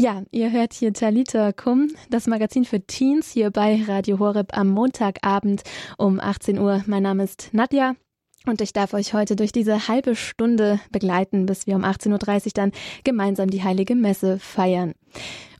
[0.00, 4.68] Ja, ihr hört hier Talita Kum, das Magazin für Teens hier bei Radio Horeb am
[4.68, 5.64] Montagabend
[5.96, 6.84] um 18 Uhr.
[6.86, 7.96] Mein Name ist Nadja.
[8.46, 12.52] Und ich darf euch heute durch diese halbe Stunde begleiten, bis wir um 18.30 Uhr
[12.54, 12.72] dann
[13.02, 14.92] gemeinsam die Heilige Messe feiern.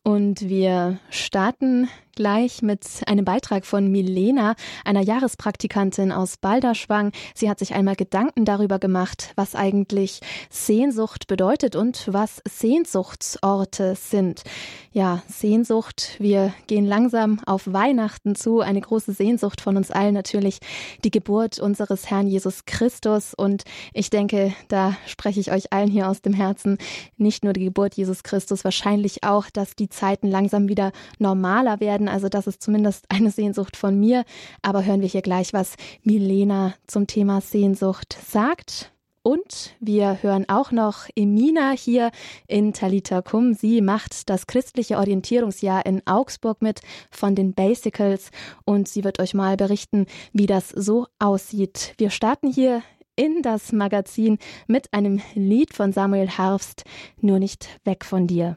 [0.04, 1.88] Und wir starten
[2.18, 7.12] gleich mit einem Beitrag von Milena, einer Jahrespraktikantin aus Balderschwang.
[7.32, 10.18] Sie hat sich einmal Gedanken darüber gemacht, was eigentlich
[10.50, 14.42] Sehnsucht bedeutet und was Sehnsuchtsorte sind.
[14.90, 16.16] Ja, Sehnsucht.
[16.18, 18.62] Wir gehen langsam auf Weihnachten zu.
[18.62, 20.58] Eine große Sehnsucht von uns allen natürlich
[21.04, 23.32] die Geburt unseres Herrn Jesus Christus.
[23.32, 23.62] Und
[23.94, 26.78] ich denke, da spreche ich euch allen hier aus dem Herzen.
[27.16, 32.07] Nicht nur die Geburt Jesus Christus, wahrscheinlich auch, dass die Zeiten langsam wieder normaler werden
[32.10, 34.24] also das ist zumindest eine Sehnsucht von mir.
[34.62, 38.92] Aber hören wir hier gleich, was Milena zum Thema Sehnsucht sagt.
[39.22, 42.10] Und wir hören auch noch Emina hier
[42.46, 43.52] in Talita Kum.
[43.52, 46.80] Sie macht das christliche Orientierungsjahr in Augsburg mit
[47.10, 48.30] von den Basicals
[48.64, 51.94] und sie wird euch mal berichten, wie das so aussieht.
[51.98, 52.82] Wir starten hier
[53.16, 56.84] in das Magazin mit einem Lied von Samuel Harfst,
[57.20, 58.56] Nur nicht weg von dir.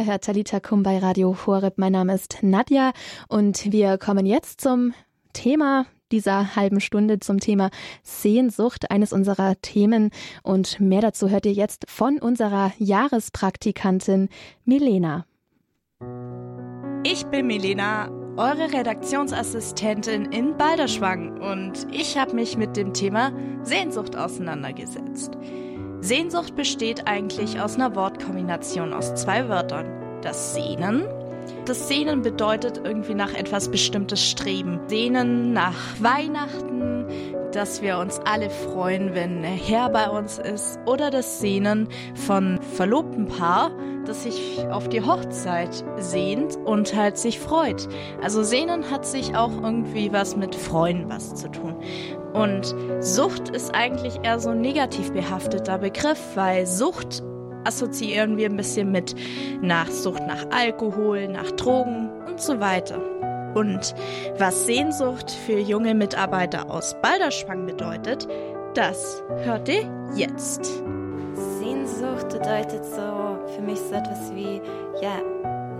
[0.00, 1.74] Ihr hört Talita Kum bei Radio Horeb.
[1.76, 2.92] Mein Name ist Nadja
[3.28, 4.94] und wir kommen jetzt zum
[5.34, 7.68] Thema dieser halben Stunde zum Thema
[8.02, 10.08] Sehnsucht, eines unserer Themen.
[10.42, 14.30] Und mehr dazu hört ihr jetzt von unserer Jahrespraktikantin
[14.64, 15.26] Milena.
[17.04, 24.16] Ich bin Milena, eure Redaktionsassistentin in Balderschwang und ich habe mich mit dem Thema Sehnsucht
[24.16, 25.32] auseinandergesetzt.
[26.00, 30.20] Sehnsucht besteht eigentlich aus einer Wortkombination aus zwei Wörtern.
[30.22, 31.04] Das Sehnen.
[31.70, 34.80] Das Sehnen bedeutet irgendwie nach etwas Bestimmtes streben.
[34.88, 37.06] Sehnen nach Weihnachten,
[37.52, 40.80] dass wir uns alle freuen, wenn der Herr bei uns ist.
[40.86, 41.88] Oder das Sehnen
[42.26, 43.70] von verlobten Paar,
[44.04, 47.86] das sich auf die Hochzeit sehnt und halt sich freut.
[48.20, 51.76] Also Sehnen hat sich auch irgendwie was mit Freuen was zu tun.
[52.32, 57.22] Und Sucht ist eigentlich eher so ein negativ behafteter Begriff, weil Sucht
[57.64, 59.14] assoziieren wir ein bisschen mit
[59.60, 63.00] Nachsucht nach Alkohol, nach Drogen und so weiter.
[63.54, 63.94] Und
[64.38, 68.28] was Sehnsucht für junge Mitarbeiter aus Balderschwang bedeutet,
[68.74, 70.64] das hört ihr jetzt.
[71.58, 74.60] Sehnsucht bedeutet so für mich so etwas wie,
[75.02, 75.20] ja,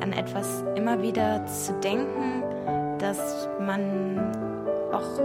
[0.00, 2.42] an etwas immer wieder zu denken,
[2.98, 4.18] dass man
[4.92, 5.18] auch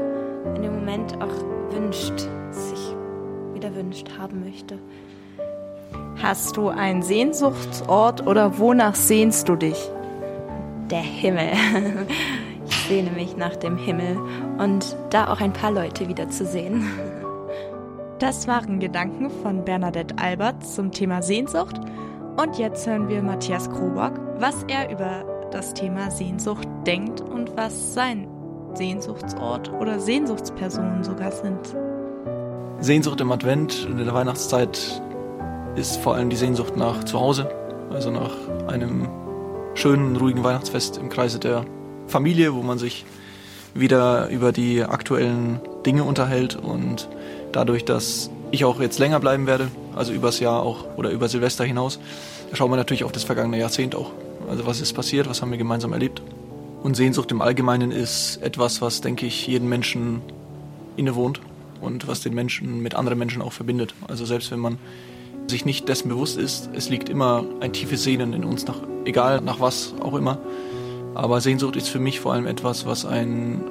[0.55, 2.19] in dem Moment auch wünscht,
[2.51, 2.95] sich
[3.53, 4.77] wieder wünscht, haben möchte.
[6.21, 9.89] Hast du einen Sehnsuchtsort oder wonach sehnst du dich?
[10.89, 11.51] Der Himmel.
[12.67, 14.17] Ich sehne mich nach dem Himmel
[14.57, 16.83] und da auch ein paar Leute wiederzusehen.
[18.17, 21.79] Das waren Gedanken von Bernadette Albert zum Thema Sehnsucht.
[22.37, 27.93] Und jetzt hören wir Matthias Krobock, was er über das Thema Sehnsucht denkt und was
[27.93, 28.27] sein
[28.73, 31.75] Sehnsuchtsort oder Sehnsuchtspersonen sogar sind.
[32.79, 35.01] Sehnsucht im Advent in der Weihnachtszeit
[35.75, 37.49] ist vor allem die Sehnsucht nach Zuhause,
[37.91, 38.31] also nach
[38.67, 39.07] einem
[39.73, 41.65] schönen, ruhigen Weihnachtsfest im Kreise der
[42.07, 43.05] Familie, wo man sich
[43.73, 47.09] wieder über die aktuellen Dinge unterhält und
[47.51, 51.65] dadurch, dass ich auch jetzt länger bleiben werde, also übers Jahr auch oder über Silvester
[51.65, 51.99] hinaus,
[52.53, 54.11] schauen wir natürlich auf das vergangene Jahrzehnt auch.
[54.49, 56.21] Also was ist passiert, was haben wir gemeinsam erlebt.
[56.83, 60.21] Und Sehnsucht im Allgemeinen ist etwas, was, denke ich, jeden Menschen
[60.95, 61.41] innewohnt
[61.81, 63.93] und was den Menschen mit anderen Menschen auch verbindet.
[64.07, 64.77] Also selbst wenn man
[65.47, 69.41] sich nicht dessen bewusst ist, es liegt immer ein tiefes Sehnen in uns, nach, egal
[69.41, 70.39] nach was auch immer.
[71.13, 73.63] Aber Sehnsucht ist für mich vor allem etwas, was einen,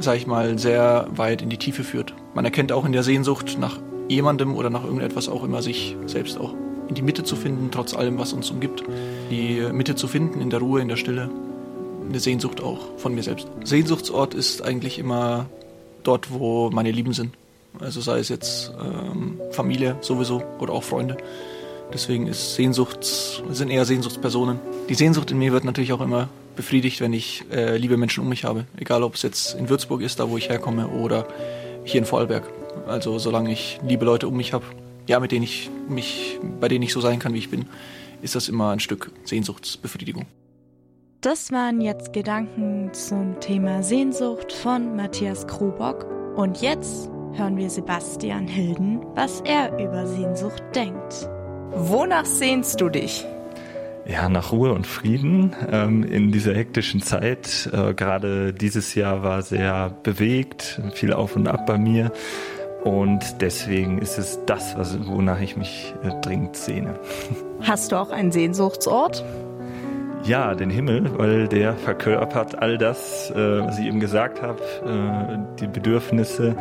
[0.00, 2.14] sag ich mal, sehr weit in die Tiefe führt.
[2.34, 6.38] Man erkennt auch in der Sehnsucht nach jemandem oder nach irgendetwas auch immer sich selbst
[6.38, 6.54] auch
[6.88, 8.84] in die Mitte zu finden, trotz allem, was uns umgibt.
[9.30, 11.30] Die Mitte zu finden in der Ruhe, in der Stille.
[12.06, 13.48] Eine Sehnsucht auch von mir selbst.
[13.64, 15.46] Sehnsuchtsort ist eigentlich immer
[16.02, 17.34] dort, wo meine Lieben sind.
[17.80, 21.16] Also sei es jetzt ähm, Familie sowieso oder auch Freunde.
[21.92, 24.58] Deswegen ist Sehnsucht, sind eher Sehnsuchtspersonen.
[24.88, 28.28] Die Sehnsucht in mir wird natürlich auch immer befriedigt, wenn ich äh, liebe Menschen um
[28.28, 28.66] mich habe.
[28.76, 31.26] Egal ob es jetzt in Würzburg ist, da wo ich herkomme, oder
[31.84, 32.44] hier in Vorarlberg.
[32.86, 34.64] Also solange ich liebe Leute um mich habe,
[35.06, 37.66] ja, mit denen ich mich, bei denen ich so sein kann, wie ich bin,
[38.22, 40.26] ist das immer ein Stück Sehnsuchtsbefriedigung.
[41.20, 46.06] Das waren jetzt Gedanken zum Thema Sehnsucht von Matthias Krobock.
[46.36, 51.28] Und jetzt hören wir Sebastian Hilden, was er über Sehnsucht denkt.
[51.70, 53.26] Wonach sehnst du dich?
[54.06, 57.68] ja, nach Ruhe und Frieden ähm, in dieser hektischen Zeit.
[57.72, 62.12] Äh, Gerade dieses Jahr war sehr bewegt, viel auf und ab bei mir.
[62.82, 66.98] Und deswegen ist es das, was, wonach ich mich äh, dringend sehne.
[67.62, 69.24] Hast du auch einen Sehnsuchtsort?
[70.24, 75.60] Ja, den Himmel, weil der verkörpert all das, äh, was ich eben gesagt habe, äh,
[75.60, 76.56] die Bedürfnisse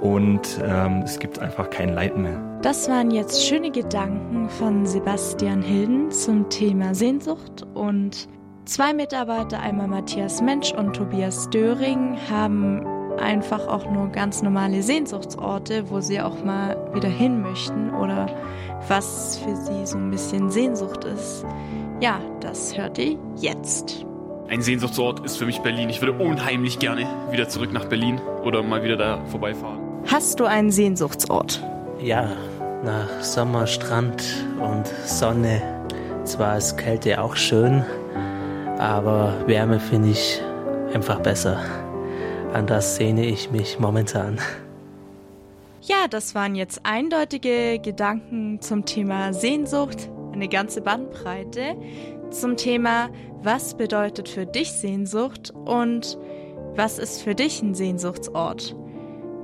[0.00, 2.40] und ähm, es gibt einfach kein Leid mehr.
[2.62, 8.28] Das waren jetzt schöne Gedanken von Sebastian Hilden zum Thema Sehnsucht und
[8.64, 12.84] zwei Mitarbeiter, einmal Matthias Mensch und Tobias Döring, haben
[13.18, 18.26] einfach auch nur ganz normale Sehnsuchtsorte, wo sie auch mal wieder hin möchten oder
[18.88, 21.44] was für sie so ein bisschen Sehnsucht ist.
[22.00, 24.04] Ja, das hört ihr jetzt.
[24.48, 25.88] Ein Sehnsuchtsort ist für mich Berlin.
[25.88, 29.83] Ich würde unheimlich gerne wieder zurück nach Berlin oder mal wieder da vorbeifahren.
[30.06, 31.62] Hast du einen Sehnsuchtsort?
[31.98, 32.30] Ja,
[32.84, 34.22] nach Sommer, Strand
[34.60, 35.62] und Sonne.
[36.24, 37.84] Zwar ist Kälte auch schön,
[38.78, 40.42] aber Wärme finde ich
[40.92, 41.58] einfach besser.
[42.52, 44.38] An das sehne ich mich momentan.
[45.80, 51.76] Ja, das waren jetzt eindeutige Gedanken zum Thema Sehnsucht, eine ganze Bandbreite
[52.30, 53.08] zum Thema,
[53.42, 56.18] was bedeutet für dich Sehnsucht und
[56.74, 58.76] was ist für dich ein Sehnsuchtsort.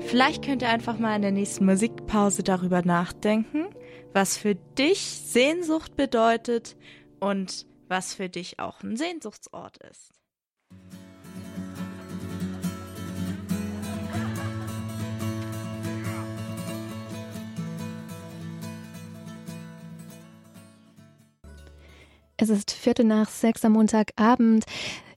[0.07, 3.67] Vielleicht könnt ihr einfach mal in der nächsten Musikpause darüber nachdenken,
[4.13, 6.77] was für dich Sehnsucht bedeutet
[7.21, 10.13] und was für dich auch ein Sehnsuchtsort ist.
[22.43, 24.65] Es ist Viertel nach sechs am Montagabend.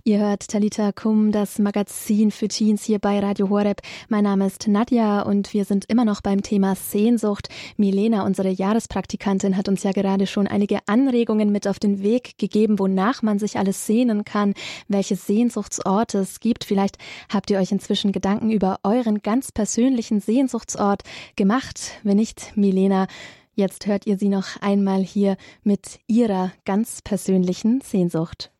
[0.05, 3.79] Ihr hört Talita Kum, das Magazin für Teens hier bei Radio Horeb.
[4.09, 7.47] Mein Name ist Nadja und wir sind immer noch beim Thema Sehnsucht.
[7.77, 12.79] Milena, unsere Jahrespraktikantin, hat uns ja gerade schon einige Anregungen mit auf den Weg gegeben,
[12.79, 14.55] wonach man sich alles sehnen kann,
[14.89, 16.65] welche Sehnsuchtsorte es gibt.
[16.65, 16.97] Vielleicht
[17.29, 21.03] habt ihr euch inzwischen Gedanken über euren ganz persönlichen Sehnsuchtsort
[21.37, 21.79] gemacht.
[22.03, 23.07] Wenn nicht, Milena,
[23.55, 28.52] Jetzt hört ihr sie noch einmal hier mit ihrer ganz persönlichen Sehnsucht.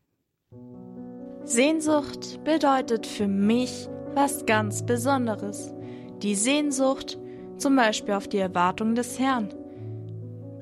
[1.46, 5.74] Sehnsucht bedeutet für mich was ganz Besonderes.
[6.22, 7.20] Die Sehnsucht
[7.58, 9.50] zum Beispiel auf die Erwartung des Herrn.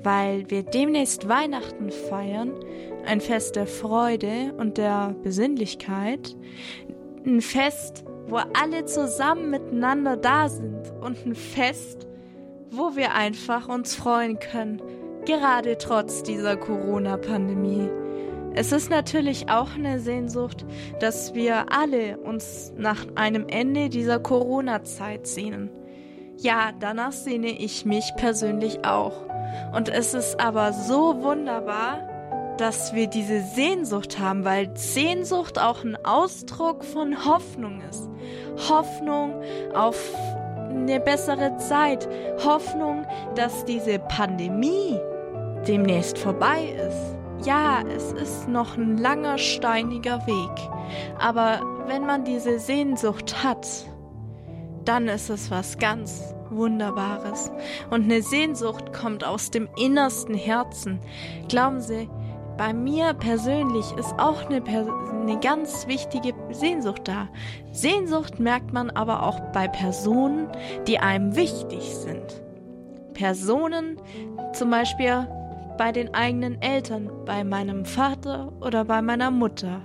[0.02, 2.52] Weil wir demnächst Weihnachten feiern,
[3.06, 6.36] ein Fest der Freude und der Besinnlichkeit,
[7.24, 12.08] ein Fest, wo alle zusammen miteinander da sind und ein Fest,
[12.72, 14.82] wo wir einfach uns freuen können,
[15.26, 17.88] gerade trotz dieser Corona-Pandemie.
[18.54, 20.66] Es ist natürlich auch eine Sehnsucht,
[21.00, 25.70] dass wir alle uns nach einem Ende dieser Corona-Zeit sehnen.
[26.36, 29.14] Ja, danach sehne ich mich persönlich auch.
[29.74, 32.08] Und es ist aber so wunderbar,
[32.58, 38.08] dass wir diese Sehnsucht haben, weil Sehnsucht auch ein Ausdruck von Hoffnung ist.
[38.68, 39.42] Hoffnung
[39.74, 39.98] auf
[40.68, 42.06] eine bessere Zeit.
[42.44, 44.98] Hoffnung, dass diese Pandemie
[45.66, 47.21] demnächst vorbei ist.
[47.44, 50.70] Ja, es ist noch ein langer, steiniger Weg.
[51.18, 53.66] Aber wenn man diese Sehnsucht hat,
[54.84, 57.50] dann ist es was ganz Wunderbares.
[57.90, 61.00] Und eine Sehnsucht kommt aus dem innersten Herzen.
[61.48, 62.08] Glauben Sie,
[62.56, 67.28] bei mir persönlich ist auch eine, eine, ganz wichtige Sehnsucht da.
[67.72, 70.48] Sehnsucht merkt man aber auch bei Personen,
[70.86, 72.40] die einem wichtig sind.
[73.14, 74.00] Personen,
[74.52, 75.26] zum Beispiel
[75.76, 79.82] bei den eigenen Eltern, bei meinem Vater oder bei meiner Mutter,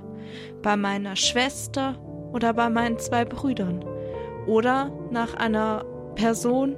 [0.61, 1.95] bei meiner Schwester
[2.33, 3.83] oder bei meinen zwei Brüdern
[4.45, 6.77] oder nach einer Person,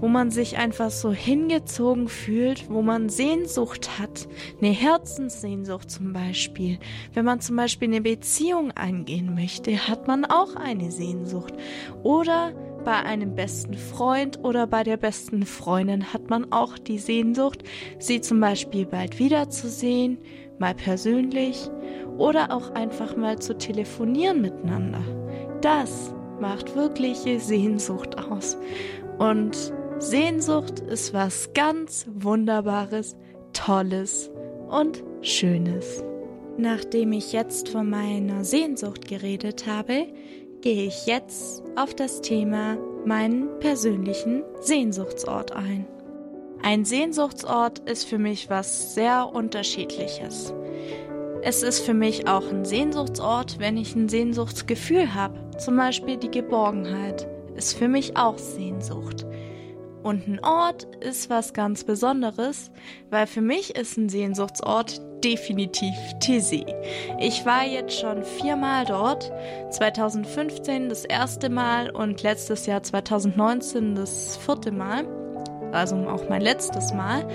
[0.00, 4.26] wo man sich einfach so hingezogen fühlt, wo man Sehnsucht hat,
[4.60, 6.78] eine Herzenssehnsucht zum Beispiel.
[7.14, 11.54] Wenn man zum Beispiel eine Beziehung eingehen möchte, hat man auch eine Sehnsucht.
[12.02, 12.52] Oder
[12.84, 17.62] bei einem besten Freund oder bei der besten Freundin hat man auch die Sehnsucht,
[17.98, 20.18] sie zum Beispiel bald wiederzusehen,
[20.58, 21.68] mal persönlich
[22.18, 25.02] oder auch einfach mal zu telefonieren miteinander.
[25.60, 28.56] Das macht wirkliche Sehnsucht aus.
[29.18, 33.16] Und Sehnsucht ist was ganz Wunderbares,
[33.52, 34.30] Tolles
[34.68, 36.02] und Schönes.
[36.58, 40.06] Nachdem ich jetzt von meiner Sehnsucht geredet habe,
[40.62, 45.86] gehe ich jetzt auf das Thema meinen persönlichen Sehnsuchtsort ein.
[46.62, 50.54] Ein Sehnsuchtsort ist für mich was sehr unterschiedliches.
[51.42, 55.34] Es ist für mich auch ein Sehnsuchtsort, wenn ich ein Sehnsuchtsgefühl habe.
[55.58, 57.26] Zum Beispiel die Geborgenheit
[57.56, 59.26] ist für mich auch Sehnsucht.
[60.02, 62.70] Und ein Ort ist was ganz Besonderes,
[63.10, 66.66] weil für mich ist ein Sehnsuchtsort definitiv Tizzy.
[67.20, 69.32] Ich war jetzt schon viermal dort.
[69.70, 75.06] 2015 das erste Mal und letztes Jahr 2019 das vierte Mal.
[75.72, 77.26] Also auch mein letztes Mal.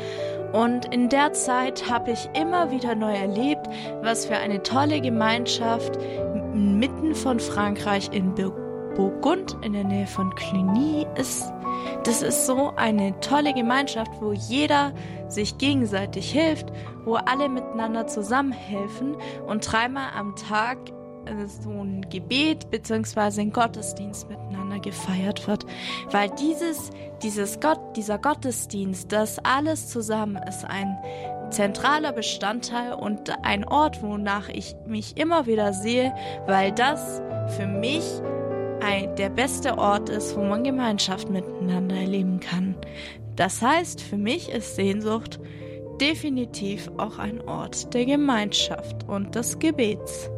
[0.53, 3.67] Und in der Zeit habe ich immer wieder neu erlebt,
[4.01, 5.97] was für eine tolle Gemeinschaft
[6.53, 8.35] mitten von Frankreich in
[8.97, 11.53] Burgund in der Nähe von Cluny ist.
[12.03, 14.91] Das ist so eine tolle Gemeinschaft, wo jeder
[15.29, 16.65] sich gegenseitig hilft,
[17.05, 20.79] wo alle miteinander zusammenhelfen und dreimal am Tag
[21.25, 25.65] äh, so ein Gebet beziehungsweise ein Gottesdienst miteinander gefeiert wird,
[26.11, 26.89] weil dieses,
[27.21, 30.97] dieses Gott, dieser Gottesdienst, das alles zusammen ist ein
[31.51, 36.13] zentraler Bestandteil und ein Ort, wonach ich mich immer wieder sehe,
[36.45, 37.21] weil das
[37.55, 38.03] für mich
[38.81, 42.75] ein, der beste Ort ist, wo man Gemeinschaft miteinander erleben kann.
[43.35, 45.39] Das heißt, für mich ist Sehnsucht
[46.01, 50.29] definitiv auch ein Ort der Gemeinschaft und des Gebets.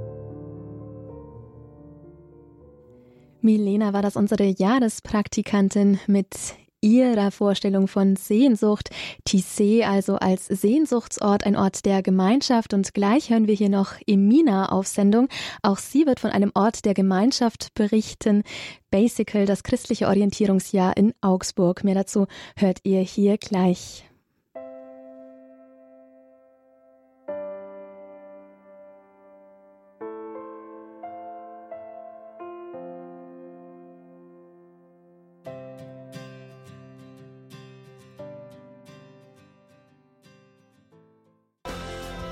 [3.41, 6.35] Milena war das unsere Jahrespraktikantin mit
[6.81, 8.89] ihrer Vorstellung von Sehnsucht.
[9.27, 12.73] Tissé also als Sehnsuchtsort, ein Ort der Gemeinschaft.
[12.73, 15.27] Und gleich hören wir hier noch Emina auf Sendung.
[15.61, 18.43] Auch sie wird von einem Ort der Gemeinschaft berichten.
[18.91, 21.83] Basical, das christliche Orientierungsjahr in Augsburg.
[21.83, 24.08] Mehr dazu hört ihr hier gleich.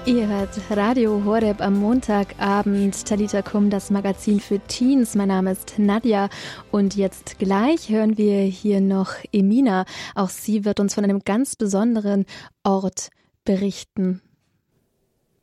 [0.07, 3.05] Ihr hört Radio Horeb am Montagabend.
[3.05, 5.15] Talita Kum, das Magazin für Teens.
[5.15, 6.29] Mein Name ist Nadja
[6.71, 9.83] und jetzt gleich hören wir hier noch Emina.
[10.15, 12.25] Auch sie wird uns von einem ganz besonderen
[12.63, 13.09] Ort
[13.43, 14.21] berichten.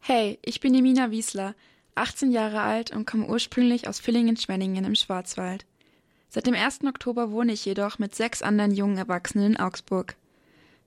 [0.00, 1.54] Hey, ich bin Emina Wiesler,
[1.94, 5.66] 18 Jahre alt und komme ursprünglich aus Villingen-Schwenningen im Schwarzwald.
[6.30, 6.85] Seit dem 1.
[6.85, 10.16] Oktober wohne ich jedoch mit sechs anderen jungen Erwachsenen in Augsburg.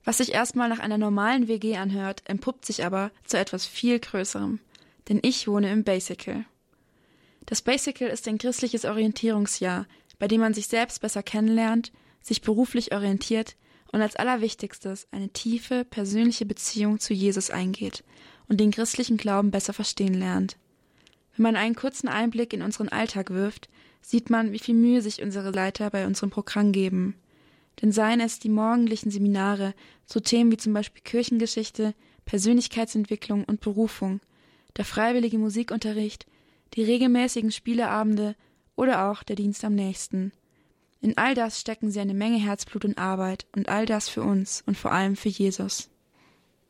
[0.08, 4.58] Was sich erstmal nach einer normalen WG anhört, entpuppt sich aber zu etwas viel Größerem.
[5.06, 6.46] Denn ich wohne im Basical.
[7.44, 9.84] Das Basical ist ein christliches Orientierungsjahr,
[10.18, 13.54] bei dem man sich selbst besser kennenlernt, sich beruflich orientiert
[13.92, 18.02] und als allerwichtigstes eine tiefe persönliche Beziehung zu Jesus eingeht
[18.48, 20.56] und den christlichen Glauben besser verstehen lernt.
[21.36, 23.68] Wenn man einen kurzen Einblick in unseren Alltag wirft,
[24.00, 27.14] sieht man, wie viel Mühe sich unsere Leiter bei unserem Programm geben
[27.80, 29.74] denn seien es die morgendlichen Seminare
[30.06, 31.94] zu Themen wie zum Beispiel Kirchengeschichte,
[32.24, 34.20] Persönlichkeitsentwicklung und Berufung,
[34.76, 36.26] der freiwillige Musikunterricht,
[36.74, 38.34] die regelmäßigen Spieleabende
[38.76, 40.32] oder auch der Dienst am nächsten.
[41.00, 44.62] In all das stecken sie eine Menge Herzblut und Arbeit und all das für uns
[44.66, 45.90] und vor allem für Jesus.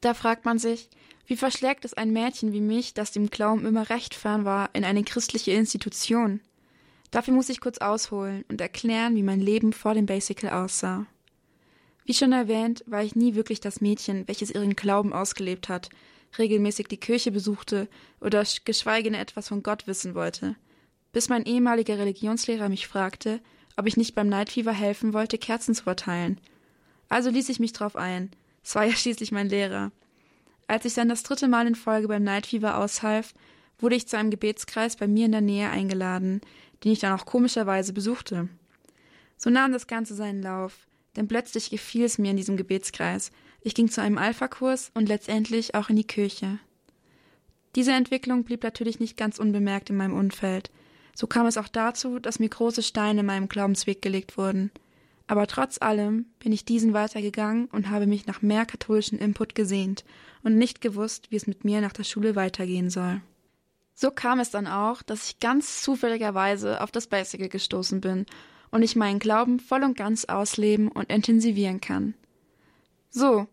[0.00, 0.88] Da fragt man sich,
[1.26, 4.84] wie verschlägt es ein Mädchen wie mich, das dem Glauben immer recht fern war, in
[4.84, 6.40] eine christliche Institution?
[7.10, 11.06] Dafür muss ich kurz ausholen und erklären, wie mein Leben vor dem Basical aussah.
[12.04, 15.90] Wie schon erwähnt, war ich nie wirklich das Mädchen, welches ihren Glauben ausgelebt hat,
[16.38, 17.88] regelmäßig die Kirche besuchte
[18.20, 20.56] oder geschweige denn etwas von Gott wissen wollte,
[21.12, 23.40] bis mein ehemaliger Religionslehrer mich fragte,
[23.76, 26.40] ob ich nicht beim Night Fever helfen wollte, Kerzen zu verteilen.
[27.08, 28.30] Also ließ ich mich drauf ein.
[28.62, 29.92] Es war ja schließlich mein Lehrer.
[30.66, 33.34] Als ich dann das dritte Mal in Folge beim Night Fever aushalf,
[33.78, 36.40] wurde ich zu einem Gebetskreis bei mir in der Nähe eingeladen,
[36.84, 38.48] den ich dann auch komischerweise besuchte.
[39.36, 43.32] So nahm das Ganze seinen Lauf, denn plötzlich gefiel es mir in diesem Gebetskreis.
[43.62, 46.58] Ich ging zu einem Alpha-Kurs und letztendlich auch in die Kirche.
[47.74, 50.70] Diese Entwicklung blieb natürlich nicht ganz unbemerkt in meinem Umfeld.
[51.14, 54.70] So kam es auch dazu, dass mir große Steine in meinem Glaubensweg gelegt wurden.
[55.26, 60.04] Aber trotz allem bin ich diesen weitergegangen und habe mich nach mehr katholischen Input gesehnt
[60.42, 63.20] und nicht gewusst, wie es mit mir nach der Schule weitergehen soll.
[64.00, 68.26] So kam es dann auch, dass ich ganz zufälligerweise auf das Basical gestoßen bin
[68.70, 72.14] und ich meinen Glauben voll und ganz ausleben und intensivieren kann.
[73.10, 73.48] So,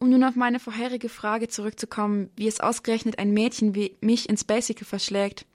[0.00, 4.42] um nun auf meine vorherige Frage zurückzukommen, wie es ausgerechnet ein Mädchen wie mich ins
[4.42, 5.46] Basical verschlägt.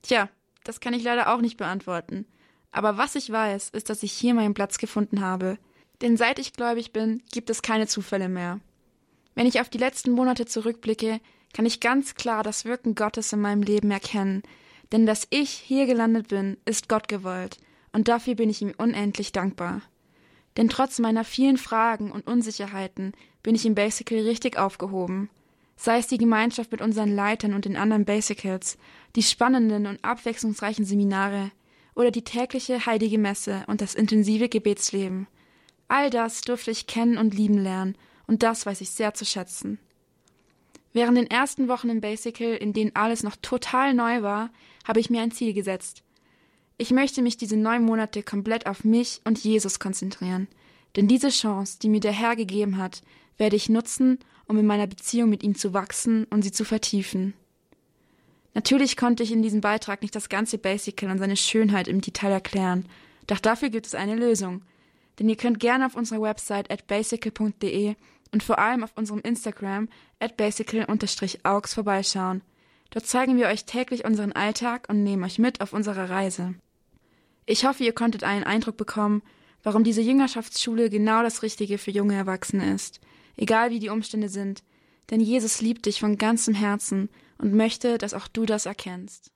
[0.00, 0.30] Tja,
[0.64, 2.24] das kann ich leider auch nicht beantworten.
[2.72, 5.58] Aber was ich weiß, ist, dass ich hier meinen Platz gefunden habe.
[6.00, 8.58] Denn seit ich gläubig bin, gibt es keine Zufälle mehr.
[9.34, 11.20] Wenn ich auf die letzten Monate zurückblicke,
[11.56, 14.42] kann ich ganz klar das Wirken Gottes in meinem Leben erkennen,
[14.92, 17.56] denn dass ich hier gelandet bin, ist Gott gewollt,
[17.92, 19.80] und dafür bin ich ihm unendlich dankbar.
[20.58, 25.30] Denn trotz meiner vielen Fragen und Unsicherheiten bin ich im Basical richtig aufgehoben.
[25.76, 28.76] Sei es die Gemeinschaft mit unseren Leitern und den anderen Basicals,
[29.14, 31.52] die spannenden und abwechslungsreichen Seminare
[31.94, 35.26] oder die tägliche heilige Messe und das intensive Gebetsleben.
[35.88, 37.96] All das durfte ich kennen und lieben lernen,
[38.26, 39.78] und das weiß ich sehr zu schätzen.
[40.96, 44.48] Während den ersten Wochen im Basical, in denen alles noch total neu war,
[44.88, 46.02] habe ich mir ein Ziel gesetzt.
[46.78, 50.48] Ich möchte mich diese neun Monate komplett auf mich und Jesus konzentrieren.
[50.96, 53.02] Denn diese Chance, die mir der Herr gegeben hat,
[53.36, 57.34] werde ich nutzen, um in meiner Beziehung mit ihm zu wachsen und sie zu vertiefen.
[58.54, 62.32] Natürlich konnte ich in diesem Beitrag nicht das ganze Basical und seine Schönheit im Detail
[62.32, 62.86] erklären,
[63.26, 64.62] doch dafür gibt es eine Lösung.
[65.18, 67.96] Denn ihr könnt gerne auf unserer Website at basical.de
[68.32, 69.88] und vor allem auf unserem Instagram
[70.20, 72.42] at basical-aux vorbeischauen.
[72.90, 76.54] Dort zeigen wir euch täglich unseren Alltag und nehmen euch mit auf unserer Reise.
[77.46, 79.22] Ich hoffe, ihr konntet einen Eindruck bekommen,
[79.62, 83.00] warum diese Jüngerschaftsschule genau das Richtige für junge Erwachsene ist,
[83.36, 84.62] egal wie die Umstände sind,
[85.10, 89.30] denn Jesus liebt dich von ganzem Herzen und möchte, dass auch du das erkennst.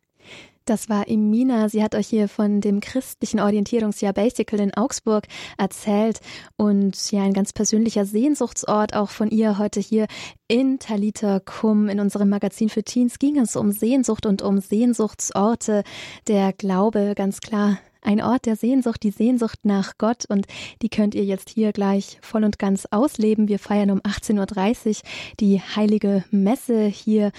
[0.70, 1.68] Das war Emina.
[1.68, 5.24] Sie hat euch hier von dem christlichen Orientierungsjahr Basical in Augsburg
[5.58, 6.20] erzählt
[6.56, 10.06] und ja, ein ganz persönlicher Sehnsuchtsort auch von ihr heute hier
[10.46, 11.88] in Talita Kum.
[11.88, 15.82] In unserem Magazin für Teens ging es um Sehnsucht und um Sehnsuchtsorte.
[16.28, 20.46] Der Glaube, ganz klar, ein Ort der Sehnsucht, die Sehnsucht nach Gott und
[20.82, 23.48] die könnt ihr jetzt hier gleich voll und ganz ausleben.
[23.48, 24.94] Wir feiern um 18.30 Uhr
[25.40, 27.32] die heilige Messe hier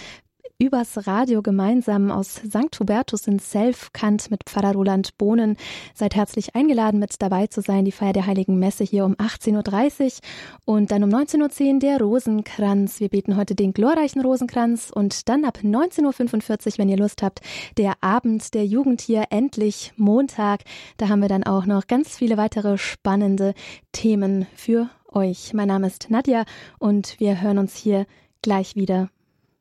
[0.61, 2.79] übers Radio gemeinsam aus St.
[2.79, 5.57] Hubertus in Selfkant mit Pfarrer Roland Bohnen.
[5.95, 7.83] Seid herzlich eingeladen, mit dabei zu sein.
[7.83, 10.19] Die Feier der Heiligen Messe hier um 18.30
[10.67, 12.99] Uhr und dann um 19.10 Uhr der Rosenkranz.
[12.99, 16.03] Wir beten heute den glorreichen Rosenkranz und dann ab 19.45
[16.67, 17.41] Uhr, wenn ihr Lust habt,
[17.77, 20.61] der Abend der Jugend hier endlich Montag.
[20.97, 23.55] Da haben wir dann auch noch ganz viele weitere spannende
[23.93, 25.55] Themen für euch.
[25.55, 26.45] Mein Name ist Nadja
[26.77, 28.05] und wir hören uns hier
[28.43, 29.09] gleich wieder